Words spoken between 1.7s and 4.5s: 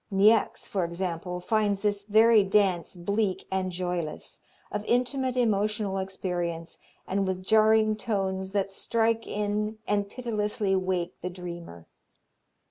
this very dance bleak and joyless,